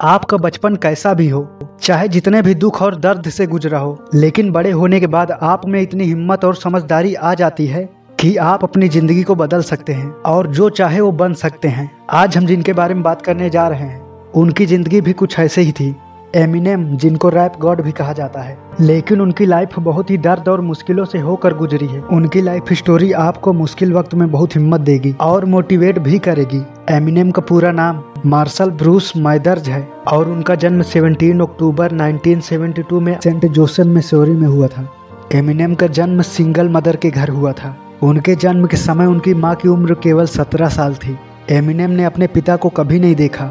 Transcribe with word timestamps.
आपका 0.00 0.36
बचपन 0.36 0.74
कैसा 0.76 1.12
भी 1.14 1.28
हो, 1.28 1.40
चाहे 1.82 2.08
जितने 2.08 2.42
भी 2.42 2.54
दुख 2.54 2.80
और 2.82 2.96
दर्द 2.96 3.28
से 3.28 3.46
गुजरा 3.46 3.78
हो, 3.78 3.98
लेकिन 4.14 4.52
बड़े 4.52 4.70
होने 4.70 5.00
के 5.00 5.06
बाद 5.06 5.30
आप 5.32 5.66
में 5.68 5.80
इतनी 5.82 6.04
हिम्मत 6.04 6.44
और 6.44 6.54
समझदारी 6.54 7.14
आ 7.14 7.32
जाती 7.34 7.66
है 7.66 7.82
कि 8.20 8.36
आप 8.36 8.64
अपनी 8.64 8.88
ज़िंदगी 8.88 9.22
को 9.22 9.34
बदल 9.34 9.62
सकते 9.62 9.92
हैं 9.92 10.10
और 10.26 10.46
जो 10.46 10.68
चाहे 10.70 11.00
वो 11.00 11.10
बन 11.12 11.34
सकते 11.34 11.68
हैं। 11.68 11.90
आज 12.10 12.36
हम 12.36 12.46
जिनके 12.46 12.72
बारे 12.72 12.94
में 12.94 13.02
बात 13.02 13.22
करने 13.22 13.50
जा 13.50 13.66
रहे 13.68 13.80
हैं, 13.80 14.00
उनकी 14.32 14.66
ज़िंदगी 14.66 15.00
भी 15.00 15.12
कुछ 15.12 15.38
ऐसे 15.38 15.62
ही 15.62 15.72
थी। 15.72 15.94
एमिनेम 16.36 16.86
जिनको 16.96 17.28
रैप 17.28 17.52
गॉड 17.60 17.82
भी 17.82 17.92
कहा 17.92 18.12
जाता 18.12 18.40
है। 18.40 18.58
लेकिन 18.80 19.20
उनकी 19.20 19.46
लाइफ 19.46 19.78
बहुत 19.78 20.10
ही 20.10 20.18
दर्द 20.18 20.48
और 20.48 20.60
मुश्किलों 20.60 21.04
से 21.04 21.18
होकर 21.18 21.54
गुजरी 21.54 21.86
है। 21.86 22.00
उनकी 22.02 22.42
लाइफ 22.42 22.72
स्टोरी 22.72 23.12
आपको 23.12 23.52
मुश्किल 23.52 23.92
वक्त 23.92 24.14
में 24.14 24.30
बहुत 24.30 24.56
हिम्मत 24.56 24.80
देगी 24.80 25.14
और 25.20 25.44
मोटिवेट 25.44 25.98
भी 25.98 26.18
करेगी। 26.18 26.64
एमिनेम 26.90 27.30
का 27.30 27.42
पूरा 27.42 27.70
नाम 27.72 28.00
मार्शल 28.26 28.70
ब्रूस 28.70 29.12
मैदर्ज 29.16 29.68
है 29.68 29.80
और 30.08 30.28
उनका 30.28 30.54
जन्म 30.54 30.82
17 30.82 31.40
अक्टूबर 31.40 31.92
1972 31.92 33.00
में 33.00 33.18
सेंट 33.20 33.46
जोसेफ 33.46 33.86
मिसोरी 33.86 34.32
में 34.32 34.46
हुआ 34.48 34.66
था। 34.66 34.86
एमिनेम 35.34 35.74
का 35.74 35.86
जन्म 35.86 36.22
सिंगल 36.22 36.68
मदर 36.68 36.96
के 36.96 37.10
घर 37.10 37.28
हुआ 37.28 37.52
था। 37.52 37.76
उनके 38.02 38.34
जन्म 38.34 38.66
के 38.66 38.76
समय 38.76 39.06
उनकी 39.06 39.34
माँ 39.34 39.54
की 39.54 39.68
उम्र 39.68 39.94
केवल 39.94 40.26
17 40.26 40.68
साल 40.68 40.94
थी। 40.94 41.16
एमिनेम 41.50 41.90
ने 41.90 42.04
अपने 42.04 42.26
पिता 42.26 42.56
को 42.56 42.68
कभी 42.68 43.00
नहीं 43.00 43.14
देखा। 43.14 43.44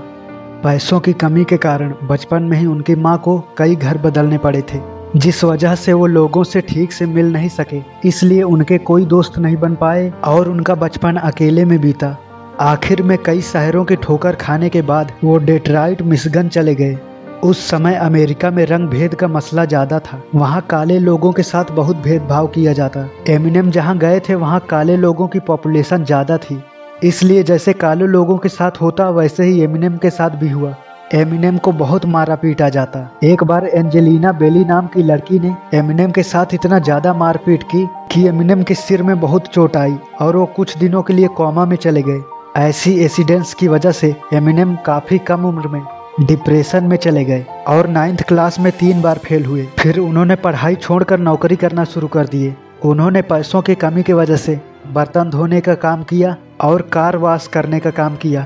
पैसों 0.64 1.00
की 1.00 1.14
कमी 1.14 1.44
के 1.44 1.58
कारण 1.58 1.94
बचपन 2.04 2.44
में 2.44 2.58
ही 2.58 2.66
उनकी 2.66 2.96
माँ 2.96 3.18
को 3.18 3.40
कई 3.58 3.76
घर 3.76 3.98
बदलने 3.98 4.38
पड़े 4.38 4.62
थे। 4.62 4.82
जिस 5.16 5.44
वजह 5.44 5.76
से 5.76 5.94
वो 5.94 6.06
लोगों 6.06 6.44
से 6.44 6.62
ठीक 6.62 6.92
से 6.92 7.06
मिल 7.06 7.34
नहीं 7.34 7.50
सके, 7.50 7.82
इसलिए 8.06 8.42
उनके 8.44 8.78
कोई 8.78 9.06
दोस्त 9.06 9.38
नहीं 9.38 9.58
बन 9.58 9.76
पाए 9.76 10.14
और 10.26 10.50
उनका 10.50 10.76
बचपन 10.76 11.16
अकेले 11.16 11.66
में 11.66 11.82
बीता। 11.82 12.18
आखिर 12.60 13.02
में 13.02 13.18
कई 13.18 13.42
शहरों 13.42 13.84
की 13.86 13.96
ठोकर 13.96 14.36
खाने 14.36 14.68
के 14.70 14.82
बाद 14.82 15.12
वो 15.24 15.38
डेट्राइट 15.38 16.02
मिसगन 16.02 16.48
चले 16.50 16.74
गए। 16.76 16.98
उस 17.44 17.60
समय 17.70 17.96
अमेरिका 17.96 18.50
में 18.52 18.66
रंग 18.66 18.88
भेद 18.90 19.16
का 19.16 19.28
मसला 19.28 19.66
ज़्यादा 19.66 20.00
था। 20.00 20.22
वहाँ 20.36 20.62
काले 20.70 20.98
लोगों 21.00 21.32
के 21.32 21.44
साथ 21.44 21.72
बहुत 21.72 21.98
भेदभाव 21.98 22.48
किया 22.48 22.74
जाता। 22.74 23.08
एमिनेम 23.30 23.70
जहाँ 23.72 23.98
गए 23.98 24.20
थे, 24.20 24.36
वहाँ 24.36 24.60
काले 24.70 24.96
लोगों 24.98 25.28
की 25.28 25.40
पॉपुलेशन 25.40 26.06
ज़्यादा 26.06 26.38
थी। 26.38 26.62
इसलिए 27.04 27.44
जैसे 27.44 27.74
काले 27.74 28.06
लोगों 28.08 28.38
के 28.38 28.50
साथ 28.50 28.82
होता, 28.82 29.10
वैसे 29.10 29.44
ही 29.44 29.62
एमिनेम 29.62 29.98
के 29.98 30.10
साथ 30.10 30.30
भी 30.30 30.50
हुआ। 30.50 30.74
एमिनेम 31.14 31.58
को 31.58 31.72
बहुत 31.74 32.06
मारा 32.06 32.36
पीटा 32.36 32.70
जाता। 32.70 33.10
एक 33.24 33.44
बार 33.44 33.66
एंजेलिना 33.66 34.32
बेली 34.32 34.64
नाम 34.66 34.88
की 34.88 35.04
लड़की 35.04 35.40
ने 35.40 35.56
एमिनेम 35.74 36.12
के 36.12 36.24
साथ 36.24 36.54
इतना 36.54 36.80
ज़्यादा 36.80 37.14
मारपीट 37.14 37.64
की 37.66 37.86
कि 38.12 38.26
एमिनेम 38.28 38.64
के 38.64 38.76
सिर 38.76 39.04
में 39.04 39.20
बहुत 39.20 39.48
चोट 39.48 39.78
आई 39.78 39.96
और 40.22 40.36
वो 40.38 40.46
कुछ 40.56 40.78
दिनों 40.78 41.02
के 41.02 41.14
लिए 41.14 41.28
कोमा 41.28 41.66
में 41.66 41.76
चले 41.78 42.02
गए। 42.02 42.20
ऐसी 42.58 42.92
एसिडेंट्स 43.00 43.54
की 43.54 43.68
वजह 43.68 43.92
से 43.92 44.16
एमिनेम 44.34 44.76
काफ़ी 44.76 45.18
कम 45.18 45.44
उम्र 45.46 45.68
में 45.68 45.82
डिप्रेशन 46.20 46.84
में 46.84 46.96
चले 46.98 47.24
गए 47.26 47.46
और 47.68 47.88
नाइन्थ 47.88 48.22
क्लास 48.28 48.60
में 48.60 48.72
तीन 48.72 49.02
बार 49.02 49.18
फेल 49.18 49.46
हुए। 49.46 49.66
फिर 49.80 49.98
उन्होंने 50.00 50.36
पढ़ाई 50.36 50.76
छोड़कर 50.76 51.20
नौकरी 51.20 51.56
करना 51.56 51.84
शुरू 51.84 52.08
कर 52.08 52.28
दिए। 52.28 52.56
उन्होंने 52.86 53.22
पैसों 53.22 53.62
की 53.62 53.76
कमी 53.76 54.04
की 54.04 54.14
वजह 54.14 54.36
से 54.36 54.60
बर्तन 54.94 55.30
धोने 55.30 55.60
का 55.62 55.76
काम 55.76 56.04
किया 56.04 56.36
और 56.62 56.82
कार 56.82 57.18
वाश 57.18 57.48
करने 57.48 57.80
का 57.80 57.90
काम 57.90 58.16
किया। 58.16 58.46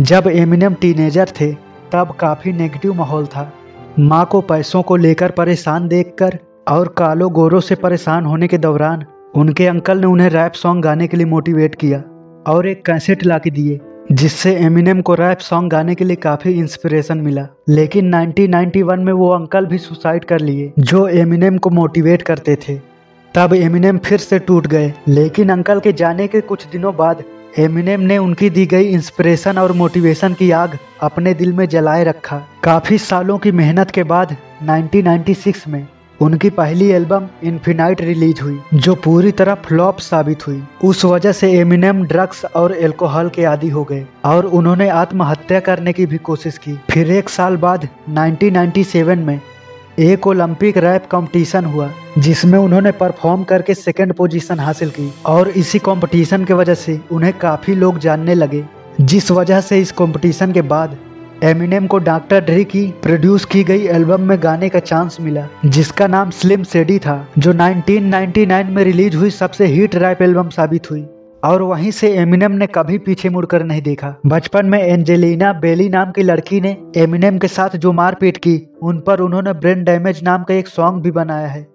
जब 0.00 0.26
एमिनेम 0.26 0.74
टीनेजर 0.74 1.30
थे, 1.40 1.52
तब 1.92 2.14
काफ़ी 2.20 2.52
नेगेटिव 2.52 2.94
माहौल 2.94 3.26
था। 3.26 3.52
माँ 3.98 4.24
को 4.26 4.40
पैसों 4.40 4.82
को 4.82 4.96
लेकर 4.96 5.30
परेशान 5.30 5.86
देखकर 5.88 6.38
और 6.68 6.88
कालो 6.88 7.28
गोरों 7.28 7.60
से 7.60 7.74
परेशान 7.74 8.24
होने 8.24 8.48
के 8.48 8.58
दौरान 8.58 9.04
उनके 9.34 9.66
अंकल 9.66 9.98
ने 9.98 10.06
उन्हें 10.06 10.28
रैप 10.30 10.52
सॉन्ग 10.52 10.84
गाने 10.84 11.06
के 11.06 11.16
लिए 11.16 11.26
मोटिवेट 11.26 11.74
किया। 11.74 12.02
और 12.46 12.68
एक 12.68 12.84
कैसेट 12.86 13.26
ला 13.26 13.38
के 13.38 13.50
दिए, 13.50 13.80
जिससे 14.12 14.56
एमिनेम 14.56 15.00
को 15.00 15.14
रैप 15.14 15.38
सॉन्ग 15.38 15.70
गाने 15.70 15.94
के 15.94 16.04
लिए 16.04 16.16
काफ़ी 16.16 16.52
इंस्पिरेशन 16.52 17.18
मिला। 17.18 17.46
लेकिन 17.68 18.14
1991 18.14 18.98
में 18.98 19.12
वो 19.12 19.28
अंकल 19.28 19.66
भी 19.66 19.78
सुसाइड 19.78 20.24
कर 20.24 20.40
लिए, 20.40 20.72
जो 20.78 21.08
एमिनेम 21.08 21.58
को 21.58 21.70
मोटिवेट 21.70 22.22
करते 22.22 22.56
थे। 22.56 22.80
तब 23.34 23.54
एमिनेम 23.54 23.98
फिर 23.98 24.18
से 24.18 24.38
टूट 24.38 24.66
गए। 24.66 24.94
लेकिन 25.08 25.48
अंकल 25.48 25.80
के 25.80 25.92
जाने 25.92 26.26
के 26.26 26.40
कुछ 26.40 26.66
दिनों 26.66 26.96
बाद 26.96 27.24
एमिनेम 27.58 28.00
ने 28.00 28.18
उनकी 28.18 28.50
दी 28.50 28.66
गई 28.66 28.84
इंस्पिरेशन 28.84 29.58
और 29.58 29.72
मोटिवेशन 29.72 30.34
की 30.34 30.50
आग 30.50 30.78
अपने 31.00 31.34
दिल 31.34 31.52
में 31.52 31.68
जलाए 31.68 32.04
रखा। 32.04 32.42
काफ़ी 32.64 32.98
सालों 32.98 33.38
की 33.38 33.52
मेहनत 33.52 33.90
के 33.90 34.02
बाद 34.02 34.36
1996 34.62 35.68
में 35.68 35.86
उनकी 36.24 36.48
पहली 36.50 36.88
एल्बम 36.88 37.26
इन्फिनाइट 37.44 38.00
रिलीज़ 38.00 38.40
हुई, 38.42 38.58
जो 38.74 38.94
पूरी 38.94 39.30
तरह 39.30 39.54
फ्लॉप 39.54 39.98
साबित 39.98 40.46
हुई। 40.46 40.62
उस 40.84 41.04
वजह 41.04 41.32
से 41.32 41.50
एमिनेम 41.52 42.02
ड्रग्स 42.04 42.44
और 42.44 42.74
एल्कोहल 42.76 43.28
के 43.28 43.44
आदि 43.44 43.68
हो 43.68 43.82
गए, 43.84 44.06
और 44.24 44.46
उन्होंने 44.46 44.88
आत्महत्या 44.88 45.60
करने 45.60 45.92
की 45.92 46.06
भी 46.06 46.18
कोशिश 46.18 46.58
की। 46.58 46.78
फिर 46.90 47.10
एक 47.10 47.28
साल 47.28 47.56
बाद 47.56 47.88
1997 48.10 49.18
में, 49.18 49.40
एक 49.98 50.26
ओलंपिक 50.26 50.78
रैप 50.78 51.06
कंपटीशन 51.06 51.64
हुआ, 51.64 51.90
जिसमें 52.18 52.58
उन्होंने 52.58 52.92
परफॉर्म 52.92 53.44
करके 53.44 53.74
सेकंड 53.74 54.12
पोजीशन 54.12 54.60
हासिल 54.60 54.90
की, 54.90 55.12
और 55.26 55.48
इसी 55.48 55.78
कंपटीशन 55.78 56.44
के 56.44 56.54
वजह 56.54 56.74
से 56.74 57.00
उन्हें 57.12 57.32
काफ़ी 57.38 57.74
लोग 57.74 57.98
जानने 57.98 58.34
लगे, 58.34 58.64
जिस 59.00 59.30
वजह 59.30 59.60
से 59.60 59.80
इस 59.80 59.92
कंपटीशन 59.92 60.52
के 60.52 60.62
बाद 60.62 60.96
एमिनेम 61.42 61.86
को 61.86 61.98
डॉक्टर 61.98 62.40
ड्री 62.40 62.64
की 62.64 62.94
प्रोड्यूस 63.02 63.44
की 63.44 63.64
गई 63.64 63.86
एल्बम 63.86 64.20
में 64.20 64.42
गाने 64.42 64.68
का 64.68 64.78
चांस 64.78 65.16
मिला, 65.20 65.46
जिसका 65.66 66.06
नाम 66.06 66.30
स्लिम 66.30 66.62
सेडी 66.62 66.98
था, 66.98 67.28
जो 67.38 67.52
1999 67.52 68.70
में 68.70 68.84
रिलीज़ 68.84 69.16
हुई 69.16 69.30
सबसे 69.30 69.66
हिट 69.66 69.94
रैप 69.94 70.22
एल्बम 70.22 70.48
साबित 70.48 70.90
हुई। 70.90 71.06
और 71.44 71.62
वहीं 71.62 71.90
से 71.90 72.12
एमिनेम 72.12 72.52
ने 72.52 72.66
कभी 72.66 72.98
पीछे 72.98 73.28
मुड़कर 73.28 73.64
नहीं 73.64 73.82
देखा। 73.82 74.14
बचपन 74.26 74.66
में 74.66 74.82
एंजेलिना 74.82 75.52
बेली 75.52 75.88
नाम 75.88 76.10
की 76.10 76.22
लड़की 76.22 76.60
ने 76.60 76.76
एमिनेम 76.96 77.38
के 77.38 77.48
साथ 77.48 77.76
जो 77.76 77.92
मारपीट 77.92 78.36
की, 78.36 78.62
उन 78.82 79.00
पर 79.00 79.20
उन्होंने 79.20 79.52
ब्रेन 79.52 79.84
डैमेज 79.84 80.22
नाम 80.22 80.42
का 80.42 80.54
एक 80.54 80.68
सॉन्ग 80.68 81.02
भी 81.02 81.10
बनाया 81.10 81.46
है। 81.46 81.66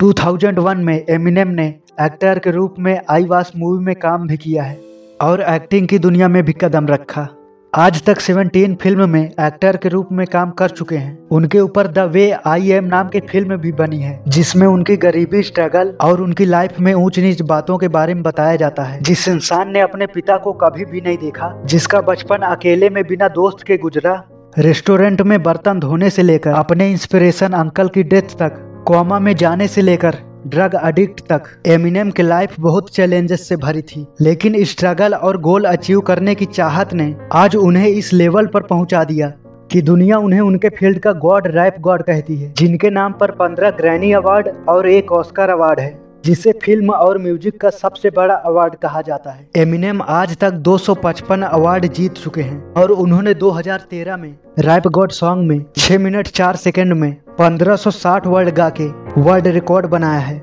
2001 0.00 0.76
में 0.76 1.04
एमिनेम 1.10 1.48
ने 1.48 1.74
एक्टर 2.00 2.38
के 2.38 2.50
रूप 2.50 2.74
में 2.78 3.00
आई 3.10 3.24
वास 3.24 3.52
मूवी 3.56 3.84
में 3.84 3.94
काम 3.94 4.26
भी 4.26 4.36
किया 4.36 4.62
है, 4.62 4.78
और 5.22 5.40
एक्टिंग 5.40 5.88
की 5.88 5.98
दुनिया 5.98 6.28
में 6.28 6.42
भी 6.44 6.52
कदम 6.52 6.86
रखा। 6.86 7.28
आज 7.74 8.02
तक 8.02 8.20
17 8.20 8.74
फ़िल्म 8.74 9.08
में 9.08 9.30
एक्टर 9.40 9.76
के 9.76 9.88
रूप 9.88 10.08
में 10.12 10.26
काम 10.26 10.50
कर 10.50 10.68
चुके 10.68 10.96
हैं। 10.96 11.28
उनके 11.28 11.60
ऊपर 11.60 11.86
द 11.86 11.98
वे 11.98 12.30
आई 12.46 12.70
एम 12.70 12.84
नाम 12.84 13.08
की 13.08 13.20
फ़िल्म 13.20 13.56
भी 13.56 13.72
बनी 13.72 13.98
है, 13.98 14.22
जिसमें 14.28 14.66
उनकी 14.66 14.96
गरीबी, 14.96 15.42
स्ट्रगल 15.42 15.94
और 16.00 16.20
उनकी 16.20 16.44
लाइफ 16.44 16.80
में 16.80 16.94
ऊंच 16.94 17.18
नीच 17.18 17.42
बातों 17.42 17.78
के 17.78 17.88
बारे 17.88 18.14
में 18.14 18.22
बताया 18.22 18.56
जाता 18.56 18.82
है। 18.82 19.02
जिस 19.02 19.28
इंसान 19.28 19.72
ने 19.72 19.80
अपने 19.80 20.06
पिता 20.06 20.36
को 20.36 20.52
कभी 20.52 20.84
भी 20.84 21.00
नहीं 21.00 21.18
देखा, 21.18 21.62
जिसका 21.64 22.00
बचपन 22.00 22.36
अकेले 22.36 22.90
में 22.90 23.06
बिना 23.06 23.28
दोस्त 23.28 23.66
के 23.66 23.76
गुजरा, 23.76 24.22
रेस्टोरेंट 24.58 25.22
में 25.22 25.42
बर्तन 25.42 25.80
धोने 25.80 26.10
से 26.10 26.22
लेकर, 26.22 26.50
अपने 26.50 26.90
इंस्पिरेशन 26.90 27.52
अंकल 27.52 27.88
की 27.88 28.02
डेथ 28.02 28.36
तक, 28.38 28.84
कोमा 28.86 29.18
में 29.18 29.36
जाने 29.36 29.68
से 29.68 29.82
लेकर 29.82 30.16
ड्रग 30.46 30.78
एडिक्ट 30.84 31.20
तक। 31.22 31.42
एमिनेम 31.66 32.10
की 32.10 32.22
लाइफ 32.22 32.54
बहुत 32.60 32.90
चैलेंजेस 32.90 33.48
से 33.48 33.56
भरी 33.56 33.82
थी, 33.82 34.06
लेकिन 34.20 34.62
स्ट्रगल 34.64 35.14
और 35.14 35.40
गोल 35.40 35.64
अचीव 35.64 36.00
करने 36.00 36.34
की 36.34 36.44
चाहत 36.44 36.94
ने 36.94 37.14
आज 37.34 37.56
उन्हें 37.56 37.88
इस 37.88 38.12
लेवल 38.12 38.46
पर 38.46 38.62
पहुँचा 38.62 39.04
दिया 39.04 39.32
कि 39.70 39.82
दुनिया 39.82 40.18
उन्हें 40.18 40.40
उनके 40.40 40.68
फ़ील्ड 40.68 40.98
का 40.98 41.12
गॉड 41.14 41.46
रैप 41.46 41.76
गॉड 41.80 42.02
कहती 42.02 42.36
है, 42.36 42.52
जिनके 42.52 42.90
नाम 42.90 43.12
पर 43.12 43.30
पंद्रह 43.30 43.70
ग्रैनी 43.70 44.12
अवार्ड 44.12 44.48
और 44.68 44.88
एक 44.88 45.12
ऑस्कर 45.12 45.50
अवार्ड 45.50 45.80
है। 45.80 46.07
जिसे 46.24 46.52
फ़िल्म 46.62 46.90
और 46.90 47.18
म्यूज़िक 47.18 47.60
का 47.60 47.70
सबसे 47.70 48.10
बड़ा 48.10 48.34
अवार्ड 48.34 48.74
कहा 48.74 49.00
जाता 49.02 49.30
है। 49.30 49.48
एमिनेम 49.56 50.02
आज 50.02 50.36
तक 50.36 50.52
255 50.62 51.42
अवार्ड 51.44 51.86
जीत 51.88 52.14
चुके 52.14 52.42
हैं 52.42 52.72
और 52.74 52.90
उन्होंने 52.92 53.34
2013 53.34 54.16
में 54.16 54.34
रैप 54.58 54.86
गॉड 54.88 55.12
सॉन्ग 55.12 55.48
में 55.48 55.64
6 55.78 55.98
मिनट 55.98 56.28
4 56.30 56.56
सेकंड 56.56 56.92
में 56.94 57.10
1560 57.40 58.26
वर्ड 58.26 58.50
गा 58.50 58.68
के 58.70 58.86
वर्ल्ड 59.18 59.46
रिकॉर्ड 59.48 59.86
बनाया 59.86 60.20
है। 60.20 60.40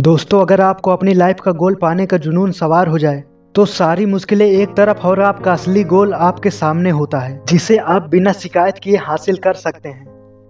दोस्तों, 0.00 0.40
अगर 0.40 0.60
आपको 0.60 0.90
अपनी 0.90 1.14
लाइफ 1.14 1.40
का 1.40 1.52
गोल 1.54 1.74
पाने 1.74 2.06
का 2.06 2.16
जुनून 2.18 2.52
सवार 2.54 2.88
हो 2.88 2.98
जाए 2.98 3.22
तो 3.54 3.64
सारी 3.66 4.06
मुश्किलें 4.06 4.46
एक 4.46 4.74
तरफ़ 4.76 5.06
और 5.06 5.20
आपका 5.22 5.52
असली 5.52 5.84
गोल 5.86 6.12
आपके 6.14 6.50
सामने 6.52 6.90
होता 6.92 7.18
है, 7.18 7.40
जिसे 7.48 7.76
आप 7.76 8.08
बिना 8.08 8.32
शिकायत 8.34 8.78
किए 8.82 8.96
हासिल 8.98 9.36
कर 9.36 9.54
सकते 9.56 9.88
हैं। 9.88 10.06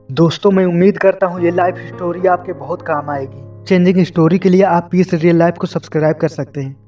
दोस्तों, 0.09 0.51
मैं 0.51 0.65
उम्मीद 0.67 0.99
करता 0.99 1.27
हूँ 1.27 1.43
ये 1.43 1.51
लाइफ 1.51 1.77
स्टोरी 1.87 2.27
आपके 2.29 2.53
बहुत 2.55 2.83
काम 2.83 3.11
आएगी। 3.11 3.48
चेंजिंग 3.69 4.05
स्टोरी 4.05 4.39
के 4.39 4.49
लिए 4.49 4.63
आप 4.65 4.89
पीस 4.93 5.13
रियल 5.15 5.37
लाइफ 5.37 5.55
को 5.61 5.67
सब्सक्राइब 5.67 6.17
कर 6.17 6.29
सकते 6.29 6.61
हैं। 6.61 6.88